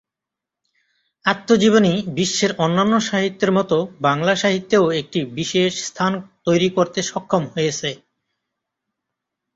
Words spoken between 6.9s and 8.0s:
সক্ষম হয়েছে।